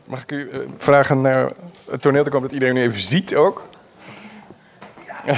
Mag 0.04 0.22
ik 0.22 0.32
u 0.32 0.50
uh, 0.50 0.58
vragen 0.78 1.20
naar 1.20 1.52
het 1.90 2.02
toneel 2.02 2.24
te 2.24 2.30
komen 2.30 2.44
dat 2.44 2.52
iedereen 2.52 2.74
nu 2.74 2.82
even 2.82 3.00
ziet 3.00 3.34
ook? 3.34 3.68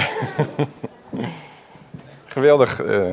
Geweldig 2.25 2.81
uh, 2.83 3.05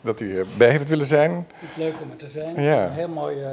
dat 0.00 0.20
u 0.20 0.38
erbij 0.38 0.70
heeft 0.70 0.88
willen 0.88 1.06
zijn. 1.06 1.46
Leuk 1.76 1.94
om 2.02 2.10
er 2.10 2.16
te 2.16 2.28
zijn. 2.28 2.62
Ja. 2.62 2.84
Een 2.84 2.92
heel 2.92 3.08
mooi, 3.08 3.36
uh, 3.40 3.48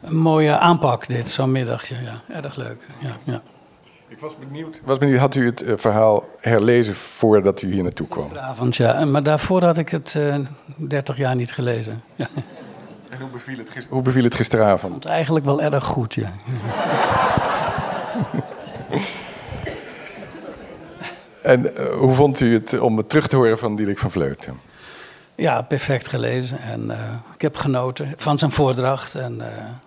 een 0.00 0.16
mooie 0.16 0.58
aanpak 0.58 1.06
dit, 1.06 1.28
zo'n 1.28 1.52
middagje. 1.52 1.94
Ja, 2.02 2.42
erg 2.42 2.56
leuk. 2.56 2.86
Ja, 2.98 3.16
ja. 3.24 3.42
Ik 4.08 4.18
was 4.18 4.36
benieuwd. 4.38 4.80
Was 4.84 4.98
benieuwd, 4.98 5.18
had 5.18 5.34
u 5.34 5.46
het 5.46 5.62
uh, 5.62 5.72
verhaal 5.76 6.28
herlezen 6.40 6.94
voordat 6.94 7.62
u 7.62 7.72
hier 7.72 7.82
naartoe 7.82 8.08
kwam? 8.08 8.24
Gisteravond, 8.24 8.76
ja. 8.76 9.04
Maar 9.04 9.22
daarvoor 9.22 9.64
had 9.64 9.78
ik 9.78 9.88
het 9.88 10.14
uh, 10.16 10.36
30 10.76 11.16
jaar 11.16 11.34
niet 11.36 11.52
gelezen. 11.52 12.02
Ja. 12.14 12.28
En 13.08 13.20
hoe 13.20 13.28
beviel, 13.28 13.58
het 13.58 13.70
gister, 13.70 13.92
hoe 13.92 14.02
beviel 14.02 14.24
het 14.24 14.34
gisteravond? 14.34 14.94
Het 14.94 15.04
eigenlijk 15.04 15.44
wel 15.44 15.62
erg 15.62 15.84
goed, 15.84 16.14
ja. 16.14 16.32
en 21.50 21.62
uh, 21.62 21.94
hoe 21.94 22.14
vond 22.14 22.40
u 22.40 22.54
het 22.54 22.78
om 22.78 22.96
het 22.96 23.08
terug 23.08 23.28
te 23.28 23.36
horen 23.36 23.58
van 23.58 23.76
Dierik 23.76 23.98
van 23.98 24.10
Vleuten? 24.10 24.60
Ja, 25.34 25.62
perfect 25.62 26.08
gelezen. 26.08 26.58
En 26.60 26.90
ik 27.34 27.40
heb 27.40 27.56
genoten 27.56 28.14
van 28.16 28.38
zijn 28.38 28.52
voordracht. 28.52 29.14
En 29.14 29.42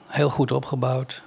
heel 0.07 0.29
goed 0.29 0.51
opgebouwd 0.51 1.23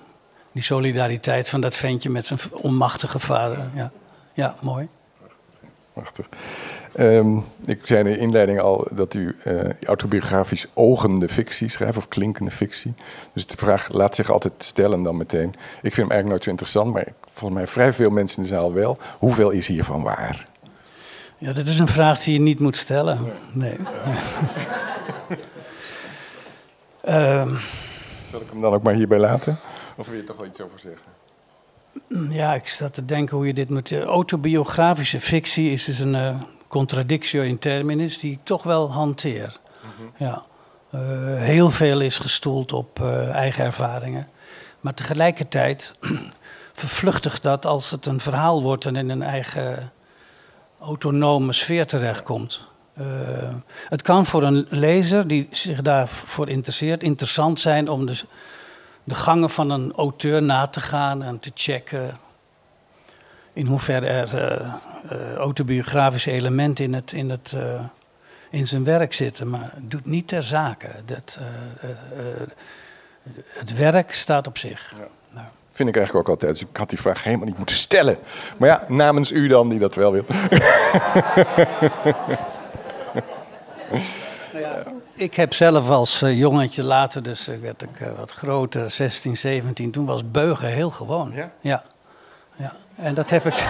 die 0.57 0.63
solidariteit 0.63 1.49
van 1.49 1.61
dat 1.61 1.77
ventje 1.77 2.11
met 2.11 2.27
zijn 2.27 2.41
onmachtige 2.51 3.19
vader. 3.19 3.59
Ja, 3.75 3.91
ja 4.33 4.55
mooi. 4.63 4.89
Prachtig. 5.93 6.29
Um, 7.01 7.45
ik 7.65 7.87
zei 7.87 8.01
in 8.01 8.13
de 8.13 8.19
inleiding 8.19 8.61
al 8.61 8.87
dat 8.91 9.15
u 9.15 9.37
uh, 9.45 9.61
autobiografisch 9.87 10.67
ogende 10.75 11.29
fictie 11.29 11.69
schrijft, 11.69 11.97
of 11.97 12.09
klinkende 12.09 12.51
fictie. 12.51 12.95
Dus 13.33 13.47
de 13.47 13.57
vraag 13.57 13.93
laat 13.93 14.15
zich 14.15 14.31
altijd 14.31 14.53
stellen 14.59 15.03
dan 15.03 15.17
meteen. 15.17 15.49
Ik 15.83 15.95
vind 15.95 15.97
hem 15.97 16.11
eigenlijk 16.11 16.29
nooit 16.29 16.45
zo 16.45 16.51
interessant, 16.51 16.93
maar 16.93 17.07
volgens 17.33 17.61
mij 17.61 17.67
vrij 17.69 17.93
veel 17.93 18.11
mensen 18.11 18.37
in 18.37 18.43
de 18.43 18.49
zaal 18.49 18.73
wel. 18.73 18.99
Hoeveel 19.19 19.51
is 19.51 19.67
hiervan 19.67 20.03
waar? 20.03 20.47
Ja, 21.39 21.53
dat 21.53 21.67
is 21.67 21.79
een 21.79 21.89
vraag 21.89 22.23
die 22.23 22.33
je 22.33 22.41
niet 22.41 22.59
moet 22.59 22.77
stellen. 22.77 23.19
Nee. 23.53 23.77
um, 27.09 27.59
Zal 28.31 28.41
ik 28.41 28.51
hem 28.51 28.61
dan 28.61 28.73
ook 28.75 28.83
maar 28.83 28.95
hierbij 28.95 29.19
laten? 29.19 29.59
Of 29.97 30.09
wil 30.09 30.17
je 30.17 30.25
toch 30.25 30.37
wel 30.39 30.49
iets 30.49 30.61
over 30.61 30.79
zeggen? 30.79 31.15
Ja, 32.31 32.55
ik 32.55 32.69
sta 32.69 32.89
te 32.89 33.05
denken 33.05 33.37
hoe 33.37 33.47
je 33.47 33.55
dit 33.55 33.71
moet. 33.71 33.93
Autobiografische 33.93 35.21
fictie 35.21 35.73
is 35.73 35.85
dus 35.85 35.99
een 35.99 36.15
uh, 36.15 36.41
contradictio 36.77 37.43
in 37.43 37.59
terminis 37.59 38.19
die 38.19 38.33
ik 38.33 38.39
toch 38.43 38.63
wel 38.63 38.93
hanteer. 38.93 39.57
Ja. 40.17 40.43
Uh, 40.95 41.01
heel 41.37 41.71
veel 41.71 42.01
is 42.01 42.19
gestoeld 42.19 42.73
op 42.73 43.01
uh, 43.01 43.29
eigen 43.29 43.65
ervaringen. 43.65 44.29
Maar 44.81 44.95
tegelijkertijd 44.95 45.95
vervluchtigt 46.75 47.43
dat 47.43 47.67
als 47.67 47.91
het 47.91 48.07
een 48.07 48.21
verhaal 48.21 48.63
wordt 48.63 48.85
en 48.85 48.97
in 48.97 49.11
een 49.11 49.23
eigen 49.23 49.93
autonome 50.81 51.53
sfeer 51.53 51.87
terechtkomt. 51.87 52.61
het 53.89 54.03
kan 54.03 54.27
voor 54.27 54.43
een 54.43 54.67
lezer 54.71 55.29
die 55.29 55.49
zich 55.51 55.83
daarvoor 55.83 56.49
interesseert 56.49 57.03
interessant 57.03 57.61
zijn 57.61 57.89
om 57.89 58.07
de 58.07 58.25
de 59.07 59.15
gangen 59.15 59.51
van 59.51 59.71
een 59.71 59.93
auteur 59.93 60.43
na 60.43 60.67
te 60.67 60.81
gaan 60.81 61.23
en 61.23 61.39
te 61.39 61.51
checken 61.55 62.17
in 63.57 63.67
hoeverre 63.67 64.07
er 64.07 64.35
uh, 64.35 64.75
uh, 65.13 65.35
autobiografische 65.35 66.31
elementen 66.31 66.85
in, 66.85 66.95
het, 66.95 67.13
in, 67.13 67.31
het, 67.31 67.53
uh, 67.57 67.81
in 68.51 68.67
zijn 68.67 68.85
werk 68.85 69.13
zitten. 69.13 69.51
Maar 69.51 69.71
het 69.75 69.91
doet 69.91 70.07
niet 70.07 70.29
ter 70.29 70.43
zake. 70.43 70.89
Dat, 71.05 71.39
het 73.49 73.77
werk 73.77 74.15
staat 74.15 74.47
op 74.47 74.59
zich. 74.59 74.95
Ja. 74.97 75.07
Nou. 75.31 75.47
Vind 75.73 75.89
ik 75.89 75.97
eigenlijk 75.97 76.29
ook 76.29 76.35
altijd. 76.35 76.53
Dus 76.53 76.69
ik 76.71 76.77
had 76.77 76.89
die 76.89 77.01
vraag 77.01 77.23
helemaal 77.23 77.47
niet 77.47 77.57
moeten 77.57 77.77
stellen. 77.77 78.19
Maar 78.57 78.69
ja, 78.69 78.85
namens 78.89 79.33
u 79.33 79.49
dan, 79.49 79.69
die 79.69 79.79
dat 79.79 79.95
wel 79.95 80.13
wil. 80.13 80.25
nou 84.53 84.65
ja, 84.65 84.83
ik 85.15 85.35
heb 85.35 85.55
zelf 85.55 85.89
als 85.89 86.23
uh, 86.23 86.39
jongetje 86.39 86.83
later, 86.83 87.23
dus 87.23 87.49
uh, 87.49 87.59
werd 87.61 87.83
ik 87.83 88.01
uh, 88.01 88.09
wat 88.17 88.33
groter, 88.33 88.91
16, 88.91 89.37
17. 89.37 89.91
Toen 89.91 90.07
was 90.07 90.31
beugen 90.31 90.69
heel 90.69 90.91
gewoon. 90.91 91.33
Ja? 91.35 91.53
Ja. 91.61 91.83
Ja. 92.57 92.73
En 92.97 93.15
dat 93.15 93.31
heb 93.31 93.47
ik... 93.47 93.65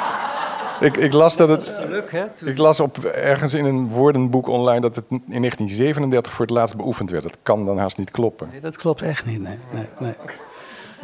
ik, 0.88 0.96
ik 0.96 1.12
las 1.12 1.36
dat 1.36 1.48
het... 1.48 1.72
Geluk, 1.80 2.12
hè, 2.12 2.24
ik 2.44 2.58
las 2.58 2.80
op, 2.80 3.04
ergens 3.04 3.54
in 3.54 3.64
een 3.64 3.88
woordenboek 3.88 4.48
online 4.48 4.80
dat 4.80 4.96
het 4.96 5.04
in 5.08 5.22
1937 5.26 6.32
voor 6.32 6.44
het 6.44 6.54
laatst 6.54 6.76
beoefend 6.76 7.10
werd. 7.10 7.22
Dat 7.22 7.38
kan 7.42 7.66
dan 7.66 7.78
haast 7.78 7.98
niet 7.98 8.10
kloppen. 8.10 8.48
Nee, 8.50 8.60
dat 8.60 8.76
klopt 8.76 9.02
echt 9.02 9.26
niet, 9.26 9.40
nee. 9.40 9.58
nee, 9.70 9.86
nee. 9.98 10.14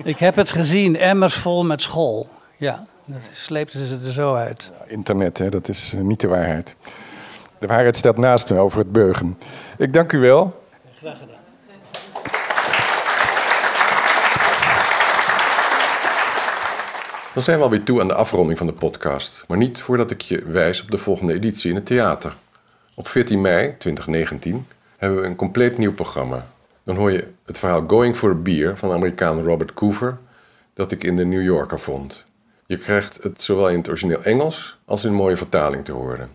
ik 0.05 0.19
heb 0.19 0.37
het 0.37 0.51
gezien, 0.51 0.97
emmers 0.97 1.35
vol 1.35 1.65
met 1.65 1.83
school. 1.83 2.29
Ja, 2.57 2.85
dat 3.05 3.29
sleepten 3.33 3.87
ze 3.87 3.99
er 4.05 4.13
zo 4.13 4.35
uit. 4.35 4.73
Ja, 4.79 4.85
internet, 4.87 5.39
hè, 5.39 5.49
dat 5.49 5.69
is 5.69 5.95
niet 5.97 6.21
de 6.21 6.29
waarheid. 6.29 6.77
De 7.59 7.67
waarheid 7.67 7.97
staat 7.97 8.17
naast 8.17 8.51
me 8.51 8.59
over 8.59 8.79
het 8.79 8.93
beugen. 8.93 9.39
Ik 9.79 9.93
dank 9.93 10.13
u 10.13 10.19
wel. 10.19 10.63
Graag 10.95 11.19
gedaan. 11.19 11.37
Dan 17.39 17.47
zijn 17.47 17.59
we 17.59 17.65
alweer 17.65 17.83
toe 17.83 18.01
aan 18.01 18.09
de 18.09 18.15
afronding 18.15 18.59
van 18.59 18.67
de 18.67 18.73
podcast. 18.73 19.45
Maar 19.49 19.59
niet 19.59 19.81
voordat 19.81 20.11
ik 20.11 20.21
je 20.21 20.43
wijs 20.45 20.83
op 20.83 20.91
de 20.91 20.99
volgende 20.99 21.33
editie 21.33 21.71
in 21.71 21.77
het 21.77 21.87
theater. 21.87 22.35
Op 22.95 23.09
14 23.09 23.41
mei 23.41 23.75
2019 23.79 24.67
hebben 24.97 25.21
we 25.21 25.27
een 25.27 25.37
compleet 25.37 25.79
nieuw 25.79 25.93
programma. 25.93 26.47
Dan 26.85 26.97
hoor 26.97 27.11
je 27.11 27.29
het 27.45 27.59
verhaal 27.59 27.85
Going 27.87 28.17
for 28.17 28.31
a 28.31 28.35
Beer 28.35 28.77
van 28.77 28.93
Amerikaan 28.93 29.43
Robert 29.43 29.75
Coover, 29.75 30.19
dat 30.75 30.93
ik 30.93 31.05
in 31.05 31.17
de 31.17 31.25
New 31.25 31.43
Yorker 31.43 31.81
vond. 31.81 32.27
Je 32.67 32.79
krijgt 32.79 33.23
het 33.23 33.43
zowel 33.43 33.69
in 33.69 33.79
het 33.79 33.89
origineel 33.89 34.23
Engels 34.23 34.79
als 34.85 35.05
in 35.05 35.13
mooie 35.13 35.37
vertaling 35.37 35.85
te 35.85 35.93
horen. 35.93 36.31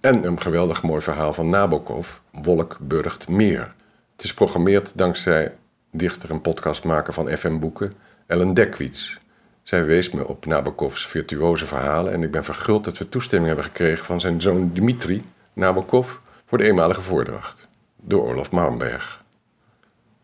En 0.00 0.24
een 0.24 0.40
geweldig 0.40 0.82
mooi 0.82 1.00
verhaal 1.00 1.32
van 1.32 1.48
Nabokov, 1.48 2.08
Wolk 2.30 2.76
burgt 2.80 3.28
meer. 3.28 3.74
Het 4.12 4.24
is 4.24 4.30
geprogrammeerd 4.30 4.92
dankzij 4.98 5.56
dichter 5.92 6.30
en 6.30 6.40
podcastmaker 6.40 7.12
van 7.12 7.28
FM 7.28 7.58
Boeken, 7.58 7.92
Ellen 8.26 8.54
Dekwits. 8.54 9.18
Zij 9.62 9.84
wees 9.84 10.10
me 10.10 10.26
op 10.26 10.46
Nabokovs 10.46 11.06
virtuoze 11.06 11.66
verhalen 11.66 12.12
en 12.12 12.22
ik 12.22 12.30
ben 12.30 12.44
verguld 12.44 12.84
dat 12.84 12.98
we 12.98 13.08
toestemming 13.08 13.48
hebben 13.48 13.70
gekregen 13.70 14.04
van 14.04 14.20
zijn 14.20 14.40
zoon 14.40 14.72
Dmitri 14.72 15.22
Nabokov 15.52 16.16
voor 16.46 16.58
de 16.58 16.64
eenmalige 16.64 17.00
voordracht, 17.00 17.68
door 17.96 18.28
Olaf 18.28 18.50
Maanberg. 18.50 19.24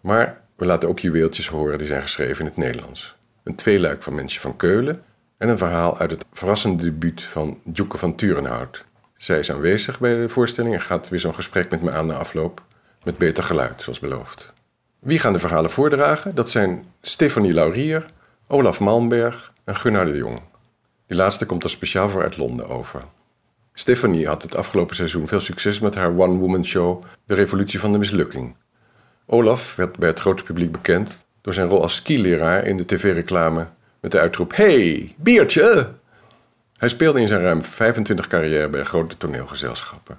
Maar 0.00 0.40
we 0.56 0.66
laten 0.66 0.88
ook 0.88 0.98
juweeltjes 0.98 1.48
horen 1.48 1.78
die 1.78 1.86
zijn 1.86 2.02
geschreven 2.02 2.40
in 2.40 2.46
het 2.46 2.56
Nederlands. 2.56 3.16
Een 3.42 3.56
tweeluik 3.56 4.02
van 4.02 4.14
Mensje 4.14 4.40
van 4.40 4.56
Keulen 4.56 5.02
en 5.38 5.48
een 5.48 5.58
verhaal 5.58 5.98
uit 5.98 6.10
het 6.10 6.24
verrassende 6.32 6.84
debuut 6.84 7.22
van 7.22 7.60
Joeke 7.72 7.98
van 7.98 8.16
Turenhout, 8.16 8.84
zij 9.16 9.38
is 9.38 9.52
aanwezig 9.52 10.00
bij 10.00 10.16
de 10.16 10.28
voorstelling 10.28 10.74
en 10.74 10.80
gaat 10.80 11.08
weer 11.08 11.20
zo'n 11.20 11.34
gesprek 11.34 11.70
met 11.70 11.82
me 11.82 11.90
aan 11.90 12.08
de 12.08 12.14
afloop. 12.14 12.62
Met 13.04 13.18
beter 13.18 13.42
geluid, 13.42 13.82
zoals 13.82 14.00
beloofd. 14.00 14.52
Wie 14.98 15.18
gaan 15.18 15.32
de 15.32 15.38
verhalen 15.38 15.70
voordragen? 15.70 16.34
Dat 16.34 16.50
zijn 16.50 16.84
Stefanie 17.00 17.52
Laurier, 17.52 18.06
Olaf 18.48 18.80
Malmberg 18.80 19.52
en 19.64 19.76
Gunnar 19.76 20.04
de 20.04 20.16
Jong. 20.16 20.40
Die 21.06 21.16
laatste 21.16 21.46
komt 21.46 21.64
er 21.64 21.70
speciaal 21.70 22.08
voor 22.08 22.22
uit 22.22 22.36
Londen 22.36 22.68
over. 22.68 23.04
Stefanie 23.72 24.26
had 24.26 24.42
het 24.42 24.56
afgelopen 24.56 24.96
seizoen 24.96 25.28
veel 25.28 25.40
succes 25.40 25.80
met 25.80 25.94
haar 25.94 26.18
one-woman 26.18 26.64
show 26.64 27.02
De 27.24 27.34
Revolutie 27.34 27.80
van 27.80 27.92
de 27.92 27.98
Mislukking. 27.98 28.56
Olaf 29.26 29.76
werd 29.76 29.96
bij 29.98 30.08
het 30.08 30.20
grote 30.20 30.42
publiek 30.42 30.72
bekend 30.72 31.18
door 31.40 31.54
zijn 31.54 31.68
rol 31.68 31.82
als 31.82 31.96
skileraar 31.96 32.64
in 32.64 32.76
de 32.76 32.84
tv-reclame 32.84 33.68
met 34.00 34.10
de 34.10 34.18
uitroep: 34.18 34.56
Hey, 34.56 35.14
biertje! 35.16 35.92
Hij 36.76 36.88
speelde 36.88 37.20
in 37.20 37.28
zijn 37.28 37.42
ruim 37.42 37.62
25 37.62 38.26
carrière 38.26 38.68
bij 38.68 38.84
grote 38.84 39.16
toneelgezelschappen. 39.16 40.18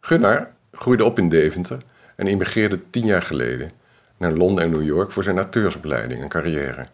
Gunnar 0.00 0.50
groeide 0.72 1.04
op 1.04 1.18
in 1.18 1.28
Deventer 1.28 1.78
en 2.16 2.26
immigreerde 2.26 2.90
tien 2.90 3.06
jaar 3.06 3.22
geleden 3.22 3.70
naar 4.18 4.32
Londen 4.32 4.62
en 4.62 4.70
New 4.70 4.84
York 4.84 5.12
voor 5.12 5.22
zijn 5.22 5.38
acteursopleiding 5.38 6.22
en 6.22 6.28
carrière. 6.28 6.86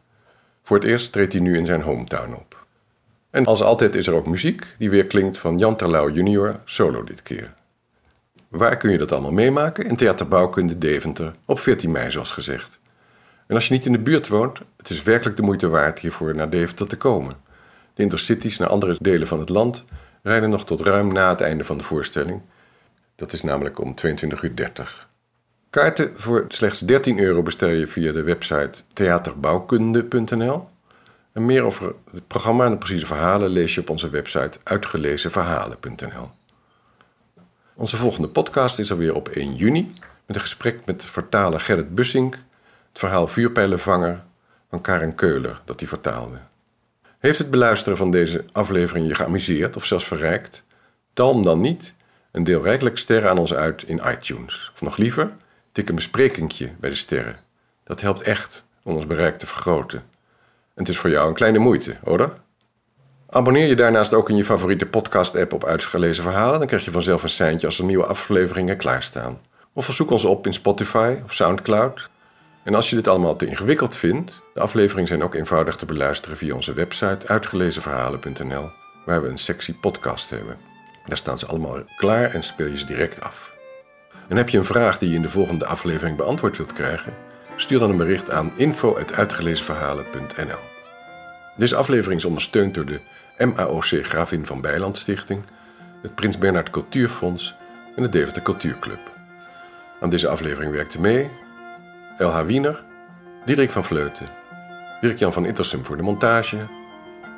Voor 0.63 0.77
het 0.77 0.87
eerst 0.87 1.13
treedt 1.13 1.33
hij 1.33 1.43
nu 1.43 1.57
in 1.57 1.67
zijn 1.67 1.83
hometown 1.83 2.35
op. 2.35 2.67
En 3.31 3.47
als 3.47 3.63
altijd 3.63 3.95
is 3.95 4.07
er 4.07 4.15
ook 4.15 4.27
muziek 4.27 4.67
die 4.79 4.91
weer 4.91 5.07
klinkt 5.07 5.39
van 5.39 5.59
Jan 5.59 5.77
Terlouw 5.77 6.11
junior, 6.11 6.61
solo 6.65 7.05
dit 7.05 7.23
keer. 7.23 7.55
Waar 8.49 8.77
kun 8.77 8.91
je 8.91 8.99
dat 8.99 9.13
allemaal 9.13 9.33
meemaken? 9.33 9.87
In 9.87 9.97
Theaterbouwkunde 9.97 10.79
Deventer, 10.79 11.33
op 11.47 11.61
14 11.61 11.91
mei 11.91 12.11
zoals 12.11 12.31
gezegd. 12.31 12.81
En 13.47 13.55
als 13.55 13.67
je 13.67 13.73
niet 13.73 13.87
in 13.87 13.93
de 13.93 13.99
buurt 13.99 14.29
woont, 14.29 14.61
het 14.77 14.91
is 14.91 15.03
werkelijk 15.03 15.37
de 15.37 15.43
moeite 15.43 15.69
waard 15.69 15.99
hiervoor 15.99 16.35
naar 16.35 16.51
Deventer 16.51 16.89
te 16.89 16.97
komen. 16.97 17.37
De 17.95 18.03
intercities 18.03 18.59
naar 18.59 18.69
andere 18.69 18.97
delen 19.01 19.27
van 19.27 19.39
het 19.39 19.49
land 19.49 19.85
rijden 20.23 20.51
nog 20.51 20.65
tot 20.65 20.81
ruim 20.81 21.13
na 21.13 21.29
het 21.29 21.41
einde 21.41 21.65
van 21.65 21.79
de 21.79 21.85
voorstelling. 21.85 22.43
Dat 23.15 23.33
is 23.33 23.43
namelijk 23.43 23.81
om 23.81 23.95
22.30 24.07 24.43
uur. 24.43 25.11
Kaarten 25.73 26.13
voor 26.15 26.45
slechts 26.49 26.81
13 26.81 27.19
euro 27.19 27.43
bestel 27.43 27.69
je 27.69 27.87
via 27.87 28.13
de 28.13 28.23
website 28.23 28.83
theaterbouwkunde.nl. 28.93 30.69
En 31.33 31.45
meer 31.47 31.63
over 31.63 31.95
het 32.11 32.27
programma 32.27 32.65
en 32.65 32.71
de 32.71 32.79
precieze 32.79 33.07
verhalen 33.07 33.51
lees 33.51 33.75
je 33.75 33.81
op 33.81 33.91
onze 33.91 34.11
website 34.11 34.59
uitgelezenverhalen.nl. 34.63 36.31
Onze 37.75 37.97
volgende 37.97 38.29
podcast 38.29 38.79
is 38.79 38.91
alweer 38.91 39.15
op 39.15 39.29
1 39.29 39.55
juni 39.55 39.95
met 40.27 40.37
een 40.37 40.43
gesprek 40.43 40.87
met 40.87 41.07
vertaler 41.07 41.61
Gerrit 41.61 41.95
Bussink, 41.95 42.35
het 42.89 42.99
verhaal 42.99 43.27
Vuurpijlenvanger 43.27 44.23
van 44.71 44.81
Karen 44.81 45.15
Keuler 45.15 45.61
dat 45.65 45.81
hij 45.81 45.89
vertaalde. 45.89 46.39
Heeft 47.19 47.39
het 47.39 47.51
beluisteren 47.51 47.99
van 47.99 48.11
deze 48.11 48.45
aflevering 48.53 49.07
je 49.07 49.15
geamuseerd 49.15 49.77
of 49.77 49.85
zelfs 49.85 50.07
verrijkt? 50.07 50.65
Talm 51.13 51.43
dan 51.43 51.61
niet 51.61 51.95
en 52.31 52.45
deel 52.45 52.63
rijkelijk 52.63 52.99
sterren 52.99 53.31
aan 53.31 53.39
ons 53.39 53.55
uit 53.55 53.83
in 53.83 54.01
iTunes. 54.07 54.71
Of 54.75 54.81
nog 54.81 54.97
liever, 54.97 55.33
tik 55.73 55.89
een 55.89 55.95
besprekingje 55.95 56.71
bij 56.81 56.91
de 56.91 56.97
sterren. 56.97 57.37
Dat 57.85 58.01
helpt 58.01 58.23
echt 58.23 58.65
om 58.83 58.95
ons 58.95 59.07
bereik 59.07 59.39
te 59.39 59.47
vergroten. 59.47 59.99
En 60.75 60.83
het 60.83 60.89
is 60.89 60.99
voor 60.99 61.11
jou 61.11 61.29
een 61.29 61.35
kleine 61.35 61.59
moeite, 61.59 61.97
hoor. 62.05 62.41
Abonneer 63.29 63.67
je 63.67 63.77
daarnaast 63.77 64.15
ook 64.15 64.31
in 64.31 64.37
je 64.37 64.45
favoriete 64.45 64.87
podcast-app 64.87 65.53
op 65.53 65.65
Uitgelezen 65.65 66.23
Verhalen. 66.23 66.59
Dan 66.59 66.69
krijg 66.69 66.85
je 66.85 66.91
vanzelf 66.91 67.23
een 67.23 67.29
seintje 67.29 67.67
als 67.67 67.79
er 67.79 67.85
nieuwe 67.85 68.07
afleveringen 68.07 68.77
klaarstaan. 68.77 69.41
Of 69.73 69.85
verzoek 69.85 70.11
ons 70.11 70.25
op 70.25 70.47
in 70.47 70.53
Spotify 70.53 71.17
of 71.25 71.35
Soundcloud. 71.35 72.11
En 72.63 72.75
als 72.75 72.91
je 72.91 72.97
dit 72.97 73.09
allemaal 73.09 73.37
te 73.37 73.47
ingewikkeld 73.47 73.97
vindt, 73.97 74.43
de 74.55 74.61
afleveringen 74.61 75.09
zijn 75.09 75.23
ook 75.23 75.35
eenvoudig 75.35 75.77
te 75.77 75.87
beluisteren 75.87 76.37
via 76.37 76.55
onze 76.55 76.73
website 76.73 77.27
uitgelezenverhalen.nl, 77.27 78.71
waar 79.07 79.23
we 79.23 79.29
een 79.29 79.39
sectie 79.39 79.75
podcast 79.75 80.31
hebben. 80.31 80.57
Daar 81.07 81.17
staan 81.17 81.39
ze 81.39 81.47
allemaal 81.47 81.79
klaar 81.97 82.31
en 82.31 82.43
speel 82.43 82.67
je 82.67 82.79
ze 82.79 82.87
direct 82.87 83.21
af. 83.21 83.52
En 84.33 84.39
heb 84.39 84.49
je 84.49 84.59
een 84.59 84.65
vraag 84.65 84.99
die 84.99 85.09
je 85.09 85.15
in 85.15 85.23
de 85.23 85.31
volgende 85.31 85.67
aflevering 85.67 86.17
beantwoord 86.17 86.57
wilt 86.57 86.73
krijgen? 86.73 87.15
Stuur 87.57 87.79
dan 87.79 87.91
een 87.91 87.97
bericht 87.97 88.31
aan 88.31 88.53
info.uitgelezenverhalen.nl. 88.57 90.59
Deze 91.57 91.77
aflevering 91.77 92.21
is 92.21 92.27
ondersteund 92.27 92.75
door 92.75 92.85
de 92.85 93.01
MAOC 93.39 93.85
Gravin 93.85 94.47
van 94.47 94.61
Bijland 94.61 94.99
Stichting, 94.99 95.43
het 96.03 96.15
Prins 96.15 96.39
Bernhard 96.39 96.71
Cultuurfonds 96.71 97.55
en 97.97 98.03
de 98.03 98.09
Deventer 98.09 98.43
Cultuurclub. 98.43 99.13
Aan 100.01 100.11
deze 100.11 100.29
aflevering 100.29 100.73
werkte 100.73 101.01
mee 101.01 101.31
LH 102.19 102.41
Wiener, 102.41 102.85
Diederik 103.45 103.71
van 103.71 103.85
Vleuten, 103.85 104.27
Dirk-Jan 105.01 105.33
van 105.33 105.47
Ittersum 105.47 105.85
voor 105.85 105.97
de 105.97 106.03
montage. 106.03 106.67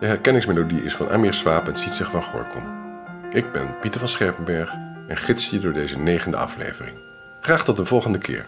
De 0.00 0.06
herkenningsmelodie 0.06 0.82
is 0.82 0.94
van 0.94 1.10
Amir 1.10 1.34
Swaap 1.34 1.68
en 1.68 1.76
Sietsig 1.76 2.10
van 2.10 2.22
Gorkom. 2.22 2.64
Ik 3.30 3.52
ben 3.52 3.78
Pieter 3.80 4.00
van 4.00 4.08
Scherpenberg 4.08 4.93
en 5.06 5.16
gids 5.16 5.50
je 5.50 5.58
door 5.58 5.72
deze 5.72 5.98
negende 5.98 6.36
aflevering. 6.36 6.98
Graag 7.40 7.64
tot 7.64 7.76
de 7.76 7.84
volgende 7.84 8.18
keer. 8.18 8.46